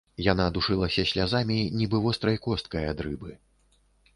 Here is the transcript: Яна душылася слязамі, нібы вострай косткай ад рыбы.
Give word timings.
Яна 0.31 0.45
душылася 0.55 1.03
слязамі, 1.11 1.57
нібы 1.81 1.97
вострай 2.07 2.41
косткай 2.47 2.91
ад 2.95 3.05
рыбы. 3.09 3.31